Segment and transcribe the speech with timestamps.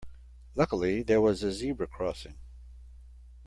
[0.55, 2.33] Luckily there was a zebra crossing.